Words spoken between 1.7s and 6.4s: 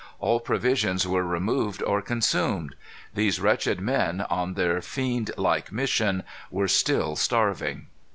or consumed. These wretched men, on their fiend like mission,